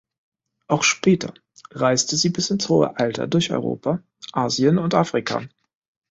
Auch 0.67 0.81
später 0.81 1.31
reiste 1.69 2.17
sie 2.17 2.29
bis 2.29 2.49
ins 2.49 2.67
hohe 2.69 2.97
Alter 2.97 3.27
durch 3.27 3.51
Europa, 3.51 4.01
Asien 4.33 4.79
und 4.79 4.95
Afrika. 4.95 5.43